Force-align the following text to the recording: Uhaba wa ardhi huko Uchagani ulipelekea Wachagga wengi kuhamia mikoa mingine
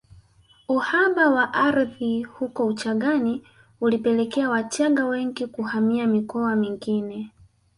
Uhaba 0.67 1.29
wa 1.29 1.53
ardhi 1.53 2.23
huko 2.23 2.65
Uchagani 2.67 3.43
ulipelekea 3.81 4.49
Wachagga 4.49 5.05
wengi 5.05 5.47
kuhamia 5.47 6.07
mikoa 6.07 6.55
mingine 6.55 7.31